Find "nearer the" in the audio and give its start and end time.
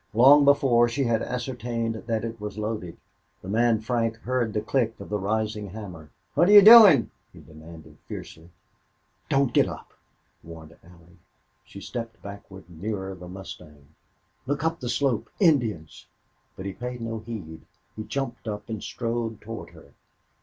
12.67-13.27